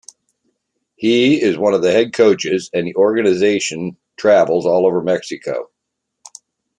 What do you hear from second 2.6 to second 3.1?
and the